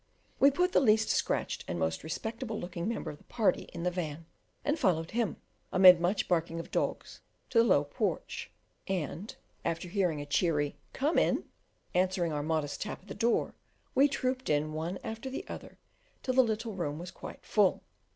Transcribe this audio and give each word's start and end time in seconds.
We 0.39 0.49
put 0.49 0.71
the 0.71 0.79
least 0.79 1.09
scratched 1.09 1.63
and 1.67 1.77
most 1.77 2.03
respectable 2.03 2.59
looking 2.59 2.87
member 2.87 3.11
of 3.11 3.19
the 3.19 3.23
party 3.25 3.69
in 3.71 3.83
the 3.83 3.91
van, 3.91 4.25
and 4.65 4.79
followed 4.79 5.11
him, 5.11 5.37
amid 5.71 6.01
much 6.01 6.27
barking 6.27 6.59
of 6.59 6.71
dogs, 6.71 7.21
to 7.51 7.59
the 7.59 7.63
low 7.63 7.83
porch; 7.83 8.49
and 8.87 9.35
after 9.63 9.87
hearing 9.87 10.19
a 10.19 10.25
cheery 10.25 10.75
"Come 10.93 11.19
in," 11.19 11.43
answering 11.93 12.33
our 12.33 12.41
modest 12.41 12.81
tap 12.81 13.03
at 13.03 13.09
the 13.09 13.13
door, 13.13 13.53
we 13.93 14.07
trooped 14.07 14.49
in 14.49 14.73
one 14.73 14.97
after 15.03 15.29
the 15.29 15.45
other 15.47 15.77
till 16.23 16.33
the 16.33 16.41
little 16.43 16.73
room 16.73 16.97
was 16.97 17.11
quite 17.11 17.45
full. 17.45 17.83